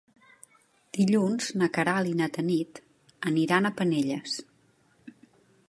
Dilluns 0.97 1.49
na 1.61 1.67
Queralt 1.75 2.11
i 2.13 2.17
na 2.21 2.29
Tanit 2.37 2.81
aniran 3.33 3.69
a 3.69 3.73
Penelles. 3.83 4.41